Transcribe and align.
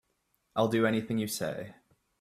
I'll 0.55 0.67
do 0.67 0.87
anything 0.87 1.19
you 1.19 1.27
say. 1.27 1.75